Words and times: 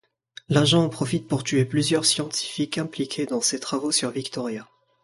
L'agent 0.49 0.83
en 0.83 0.89
profite 0.89 1.27
pour 1.27 1.43
tuer 1.43 1.63
plusieurs 1.63 2.05
scientifiques 2.05 2.79
impliqués 2.79 3.27
dans 3.27 3.39
ces 3.41 3.59
travaux 3.59 3.91
sur 3.91 4.09
Victoria. 4.09 4.67